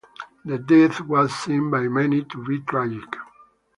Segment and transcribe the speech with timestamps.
[0.45, 3.17] The death was seen by many to be tragic.